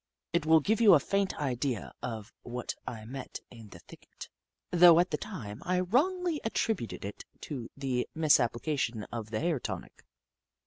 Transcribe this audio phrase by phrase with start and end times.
[0.33, 4.29] It will give you a faint idea of what I met in the thicket,
[4.71, 9.59] though at the time I wrongly at tributed it to the misapplication of the hair
[9.59, 10.03] tonic.